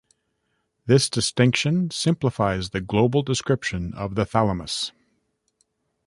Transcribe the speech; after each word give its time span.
This 0.87 1.11
distinction 1.11 1.91
simplifies 1.91 2.71
the 2.71 2.81
global 2.81 3.21
description 3.21 3.93
of 3.93 4.15
the 4.15 4.25
thalamus. 4.25 4.91